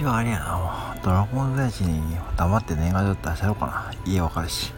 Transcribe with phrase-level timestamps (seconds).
[0.00, 3.92] はあれやな、もうドラゴンズエッに黙って年賀状出しちゃおろかな。
[4.06, 4.72] 家わかるし。